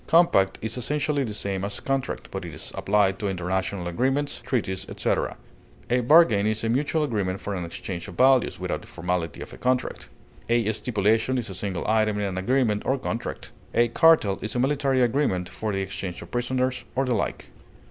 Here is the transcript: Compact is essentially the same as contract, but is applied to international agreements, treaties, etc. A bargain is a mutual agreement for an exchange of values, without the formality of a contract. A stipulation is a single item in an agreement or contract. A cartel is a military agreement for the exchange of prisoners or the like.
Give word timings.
Compact 0.07 0.57
is 0.63 0.77
essentially 0.77 1.23
the 1.23 1.31
same 1.31 1.63
as 1.63 1.79
contract, 1.79 2.29
but 2.31 2.43
is 2.43 2.71
applied 2.73 3.19
to 3.19 3.27
international 3.29 3.87
agreements, 3.87 4.41
treaties, 4.41 4.83
etc. 4.89 5.37
A 5.91 5.99
bargain 5.99 6.47
is 6.47 6.63
a 6.63 6.69
mutual 6.69 7.03
agreement 7.03 7.39
for 7.39 7.53
an 7.53 7.63
exchange 7.63 8.07
of 8.07 8.17
values, 8.17 8.59
without 8.59 8.81
the 8.81 8.87
formality 8.87 9.41
of 9.41 9.53
a 9.53 9.59
contract. 9.59 10.09
A 10.49 10.71
stipulation 10.71 11.37
is 11.37 11.51
a 11.51 11.53
single 11.53 11.87
item 11.87 12.17
in 12.17 12.23
an 12.25 12.39
agreement 12.39 12.81
or 12.83 12.97
contract. 12.97 13.51
A 13.75 13.89
cartel 13.89 14.39
is 14.41 14.55
a 14.55 14.59
military 14.59 15.03
agreement 15.03 15.47
for 15.47 15.71
the 15.71 15.81
exchange 15.81 16.19
of 16.23 16.31
prisoners 16.31 16.83
or 16.95 17.05
the 17.05 17.13
like. 17.13 17.49